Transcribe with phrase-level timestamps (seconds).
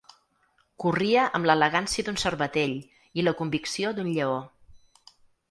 [0.83, 2.73] Corria amb l’elegància d’un cervatell
[3.21, 4.35] i la convicció d’un lleó.